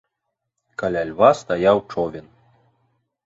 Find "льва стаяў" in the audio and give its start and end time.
1.09-1.77